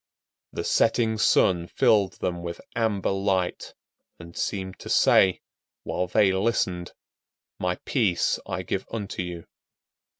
The 0.51 0.63
setting 0.63 1.19
sun 1.19 1.67
filled 1.67 2.13
them 2.13 2.41
with 2.41 2.59
amber 2.75 3.11
light, 3.11 3.75
and 4.17 4.35
seemed 4.35 4.79
to 4.79 4.89
say, 4.89 5.41
while 5.83 6.07
they 6.07 6.31
listened, 6.33 6.93
"My 7.59 7.75
peace 7.85 8.39
I 8.47 8.63
give 8.63 8.87
unto 8.91 9.21
you." 9.21 9.45